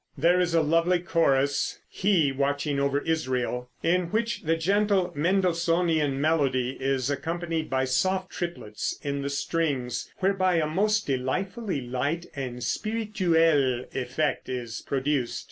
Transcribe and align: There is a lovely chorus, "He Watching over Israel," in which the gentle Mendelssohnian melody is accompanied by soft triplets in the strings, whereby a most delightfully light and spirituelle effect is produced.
There 0.17 0.39
is 0.39 0.55
a 0.55 0.63
lovely 0.63 0.97
chorus, 0.99 1.77
"He 1.87 2.31
Watching 2.31 2.79
over 2.79 3.01
Israel," 3.01 3.69
in 3.83 4.05
which 4.07 4.41
the 4.41 4.55
gentle 4.55 5.11
Mendelssohnian 5.15 6.13
melody 6.19 6.71
is 6.79 7.11
accompanied 7.11 7.69
by 7.69 7.85
soft 7.85 8.31
triplets 8.31 8.97
in 9.03 9.21
the 9.21 9.29
strings, 9.29 10.11
whereby 10.17 10.55
a 10.55 10.65
most 10.65 11.05
delightfully 11.05 11.81
light 11.81 12.25
and 12.35 12.63
spirituelle 12.63 13.85
effect 13.93 14.49
is 14.49 14.81
produced. 14.87 15.39